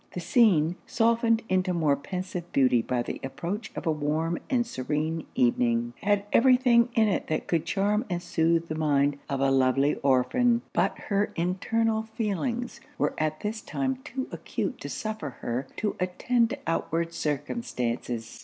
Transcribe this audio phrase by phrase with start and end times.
[0.13, 5.27] The scene, softened into more pensive beauty by the approach of a warm and serene
[5.35, 9.51] evening, had every thing in it that could charm and soothe the mind of the
[9.51, 10.63] lovely orphan.
[10.73, 16.49] But her internal feelings were at this time too acute to suffer her to attend
[16.49, 18.39] to outward circumstances.